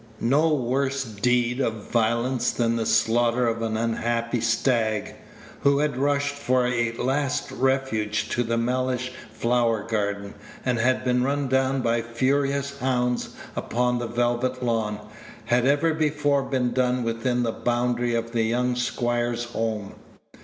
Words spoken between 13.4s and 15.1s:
upon the velvet lawn,